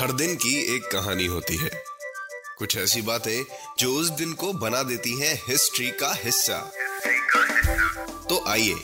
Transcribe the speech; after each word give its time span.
हर 0.00 0.12
दिन 0.12 0.34
की 0.34 0.76
एक 0.76 0.82
कहानी 0.82 1.26
होती 1.26 1.56
है। 1.56 1.70
कुछ 2.58 2.76
ऐसी 2.76 3.02
बातें 3.02 3.44
जो 3.78 3.92
उस 3.92 4.08
दिन 4.10 4.32
को 4.32 4.52
बना 4.52 4.82
देती 4.82 5.20
हैं 5.20 5.34
हिस्ट्री 5.48 5.90
का 5.90 6.12
हिस्सा। 6.24 6.58
तो 8.28 8.44
आइए 8.48 8.74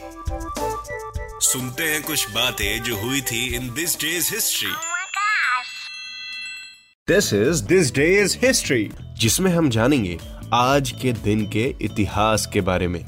सुनते 1.42 1.82
हैं 1.82 2.02
कुछ 2.02 2.30
बातें 2.30 2.82
जो 2.82 2.96
हुई 2.96 3.20
थी 3.20 3.54
in 3.56 3.74
this 3.74 3.96
day's 3.96 4.34
history. 4.34 4.70
This 7.08 7.32
is 7.32 7.62
this 7.64 7.92
day's 7.92 8.36
history 8.38 8.90
जिसमें 9.14 9.50
हम 9.52 9.70
जानेंगे 9.70 10.18
आज 10.54 10.90
के 11.02 11.12
दिन 11.12 11.46
के 11.50 11.74
इतिहास 11.82 12.48
के 12.52 12.60
बारे 12.60 12.88
में। 12.88 13.04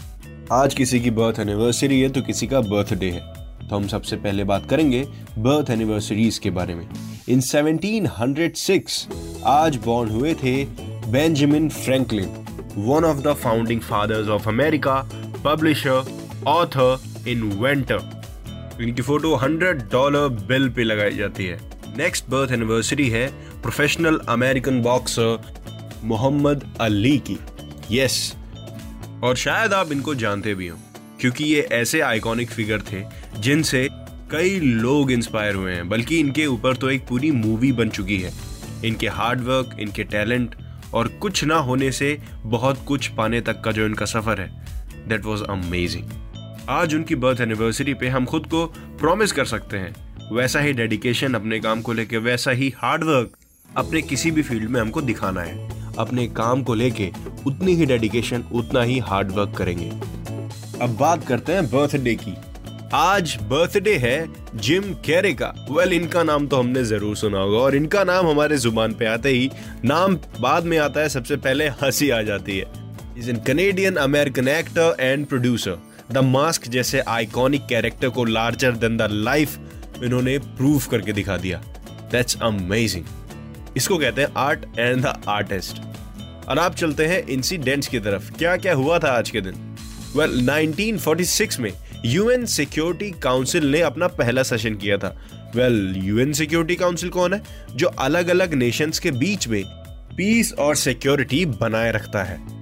आज 0.52 0.74
किसी 0.74 1.00
की 1.00 1.10
बर्थ 1.10 1.38
एनिवर्सरी 1.38 2.00
है 2.00 2.08
तो 2.08 2.22
किसी 2.22 2.46
का 2.46 2.60
बर्थडे 2.60 3.10
है। 3.10 3.37
तो 3.70 3.76
हम 3.76 3.86
सबसे 3.88 4.16
पहले 4.16 4.44
बात 4.44 4.68
करेंगे 4.70 5.06
बर्थ 5.38 5.70
एनिवर्सरीज 5.70 6.38
के 6.38 6.50
बारे 6.50 6.74
में। 6.74 6.88
इन 7.28 7.40
1706 7.40 9.06
आज 9.46 9.76
बॉर्न 9.76 10.10
हुए 10.10 10.34
थे 10.34 10.64
Benjamin 11.12 11.68
Franklin 11.68 12.28
one 12.76 13.04
of 13.04 13.18
the 13.18 13.34
founding 13.34 13.80
fathers 13.80 14.28
of 14.28 14.48
America 14.48 14.94
publisher 15.44 16.04
author 16.46 16.98
inventor 17.28 18.00
इनकी 18.82 19.02
फ़ोटो 19.02 19.36
100 19.36 19.92
डॉलर 19.92 20.28
बिल 20.28 20.68
पे 20.68 20.84
लगाई 20.84 21.16
जाती 21.16 21.46
है। 21.46 21.60
नेक्स्ट 21.96 22.28
बर्थ 22.30 22.52
एनिवर्सरी 22.52 23.08
है 23.08 23.26
professional 23.62 24.20
American 24.28 24.82
boxer 24.82 25.38
Muhammad 26.04 26.76
Ali 26.80 27.18
की। 27.18 27.38
Yes 27.90 28.34
yes. 28.34 29.24
और 29.24 29.36
शायद 29.36 29.72
आप 29.72 29.92
इनको 29.92 30.14
जानते 30.14 30.54
भी 30.54 30.68
हो। 30.68 30.78
क्योंकि 31.20 31.44
ये 31.44 31.60
ऐसे 31.72 32.00
आइकॉनिक 32.00 32.50
फिगर 32.50 32.80
थे, 32.82 33.02
जिनसे 33.40 33.88
कई 34.30 34.58
लोग 34.60 35.10
इंस्पायर 35.12 35.54
हुए 35.54 35.72
हैं। 35.72 35.88
बल्कि 35.88 36.18
इनके 36.20 36.46
ऊपर 36.46 36.76
तो 36.76 36.90
एक 36.90 37.06
पूरी 37.06 37.30
मूवी 37.30 37.72
बन 37.72 37.88
चुकी 37.88 38.18
है। 38.18 38.32
इनके 38.84 39.08
हार्डवर्क 39.08 39.76
इनके 39.80 40.04
टैलेंट 40.04 40.54
और 40.94 41.08
कुछ 41.20 41.44
ना 41.44 41.56
होने 41.56 41.90
से 41.92 42.16
बहुत 42.44 42.84
कुछ 42.86 43.06
पाने 43.08 43.40
तक 43.40 43.60
का 43.60 43.72
जो 43.72 43.86
इनका 43.86 44.06
सफ़र 44.06 44.40
है 44.40 44.48
दैट 45.08 45.24
वॉज़ 45.24 45.42
अमेजिंग 45.44 46.10
आज 46.68 46.94
उनकी 46.94 47.14
बर्थ 47.14 47.40
एनिवर्सरी 47.40 47.94
पे 47.94 48.08
हम 48.08 48.24
खुद 48.24 48.46
को 48.46 48.64
प्रॉमिस 49.00 49.32
कर 49.32 49.44
सकते 49.44 49.76
हैं। 49.76 49.94
वैसा 50.32 50.60
ही 50.60 50.72
डेडिकेशन 50.72 51.34
अपने 51.34 51.58
काम 51.60 51.82
को 51.82 51.92
लेके, 51.92 52.16
वैसा 52.16 52.50
ही 52.50 52.72
हार्डवर्क 52.76 53.36
अपने 53.76 54.02
किसी 54.02 54.30
भी 54.30 54.42
फ़ील्ड 54.42 54.68
में 54.70 54.80
हमको 54.80 55.00
दिखाना 55.00 55.40
है। 55.40 55.94
अपने 55.98 56.26
काम 56.26 56.62
को 56.62 56.74
लेके 56.74 57.10
उतनी 57.46 57.74
ही 57.74 57.86
डेडिकेशन 57.86 58.44
उतना 58.52 58.82
ही 58.82 58.98
हार्डवर्क 58.98 59.56
करेंगे। 59.56 59.90
अब 60.82 60.96
बात 60.96 61.26
करते 61.26 61.52
हैं 61.52 61.64
बर्थडे 61.70 62.14
की। 62.14 62.34
आज 62.94 63.36
बर्थडे 63.42 63.94
है 63.96 64.28
जिम 64.56 64.82
कैरे 65.04 65.32
का। 65.32 65.46
वेल 65.70 65.76
well, 65.78 65.92
इनका 65.92 66.22
नाम 66.22 66.46
तो 66.46 66.56
हमने 66.56 66.84
ज़रूर 66.84 67.16
सुना 67.16 67.38
होगा 67.38 67.58
और 67.58 67.76
इनका 67.76 68.04
नाम 68.04 68.26
हमारे 68.26 68.56
ज़ुबान 68.56 68.94
पे 68.94 69.06
आते 69.06 69.28
ही 69.28 69.50
नाम 69.84 70.14
बाद 70.40 70.64
में 70.64 70.78
आता 70.78 71.00
है 71.00 71.08
सबसे 71.08 71.36
पहले 71.36 71.68
हँसी 71.82 72.10
आ 72.10 72.22
जाती 72.22 72.58
है। 72.58 72.66
Is 73.18 73.30
an 73.30 73.40
Canadian 73.46 73.96
American 73.96 74.48
actor 74.48 74.96
and 75.00 75.26
producer 75.26 75.78
the 76.12 76.18
mask 76.18 76.68
जैसे 76.68 77.00
आइकॉनिक 77.00 77.66
कैरेक्टर 77.66 78.08
को 78.08 78.24
लार्जर 78.24 78.76
देन 78.76 78.96
द 78.96 79.08
लाइफ 79.12 79.58
इन्होंने 80.04 80.38
प्रूव 80.38 80.82
करके 80.90 81.12
दिखा 81.12 81.36
दिया। 81.36 81.62
दैट्स 82.12 82.38
अमेजिंग 82.42 83.04
इसको 83.76 83.98
कहते 83.98 84.22
हैं 84.22 84.32
आर्ट 84.38 84.78
एंड 84.78 85.02
द 85.02 85.20
आर्टिस्ट 85.28 85.82
और 86.48 86.58
आप 86.58 86.74
चलते 86.74 87.06
हैं 87.06 87.26
इंसिडेंट्स 87.28 87.88
की 87.88 87.98
तरफ़। 88.00 88.36
क्या 88.38 88.56
क्या 88.56 88.74
हुआ 88.74 88.98
था 88.98 89.18
आज 89.18 89.30
के 89.30 89.40
दिन? 89.40 89.64
Well, 90.16 90.30
1946 90.48 91.58
में 91.60 91.72
यूएन 92.06 92.46
सिक्योरिटी 92.46 93.10
काउंसिल 93.10 93.66
ने 93.66 93.80
अपना 93.80 94.06
पहला 94.06 94.42
सेशन 94.42 94.74
किया 94.74 94.98
था। 94.98 95.28
वेल 95.56 95.94
यूएन 95.96 96.32
सिक्योरिटी 96.32 96.74
काउंसिल 96.74 97.08
कौन 97.08 97.34
है? 97.34 97.42
जो 97.76 97.86
अलग 97.86 98.28
अलग 98.28 98.54
नेशंस 98.54 98.98
के 98.98 99.10
बीच 99.10 99.48
में 99.48 99.62
पीस 100.16 100.52
और 100.52 100.76
सिक्योरिटी 100.76 101.46
बनाए 101.46 101.92
रखता 101.92 102.24
है। 102.24 102.58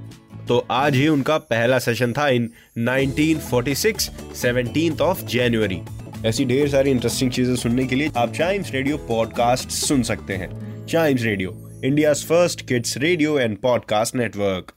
तो 0.46 0.66
आज 0.70 0.94
ही 0.94 1.08
उनका 1.08 1.38
पहला 1.38 1.78
सेशन 1.78 2.12
था 2.12 2.28
इन 2.28 2.50
1946 2.78 4.10
17th 4.42 5.00
ऑफ़ 5.00 5.24
जनवरी 5.24 5.80
ऐसी 6.26 6.44
ढेर 6.44 6.68
सारी 6.68 6.90
इंटरेस्टिंग 6.90 7.30
चीज़ें 7.30 7.56
सुनने 7.56 7.86
के 7.86 7.96
लिए 7.96 8.10
आप 8.16 8.32
चाइम्स 8.34 8.70
रेडियो 8.72 8.96
पॉडकास्ट 8.96 9.68
सुन 9.68 10.02
सकते 10.02 10.34
हैं। 10.34 10.86
Chimes 10.86 11.22
radio 11.22 11.80
India 11.84 12.12
first 12.12 12.68
kids 12.68 12.98
radio 12.98 13.38
and 13.38 13.56
podcast 13.56 14.16
network 14.16 14.72